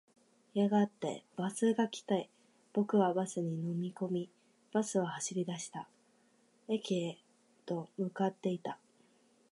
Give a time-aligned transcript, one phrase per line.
[0.55, 2.31] やがてバスが来て、
[2.73, 4.29] 僕はバスに乗り込み、
[4.73, 5.87] バスは走り出した。
[6.67, 7.19] 駅へ
[7.67, 8.79] と向かっていった。